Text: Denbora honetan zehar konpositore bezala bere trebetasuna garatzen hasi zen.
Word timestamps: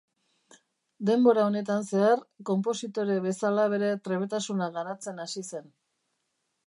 Denbora 1.09 1.43
honetan 1.49 1.85
zehar 1.91 2.23
konpositore 2.51 3.17
bezala 3.29 3.67
bere 3.75 3.93
trebetasuna 4.09 4.71
garatzen 4.79 5.23
hasi 5.27 5.45
zen. 5.51 5.71